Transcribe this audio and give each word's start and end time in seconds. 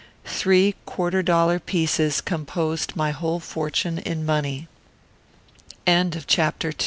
Three 0.25 0.73
quarter 0.87 1.21
dollar 1.21 1.59
pieces 1.59 2.21
composed 2.21 2.95
my 2.95 3.11
whole 3.11 3.39
fortune 3.39 3.99
in 3.99 4.25
money. 4.25 4.67
CHAPTER 5.87 6.69
II 6.69 6.75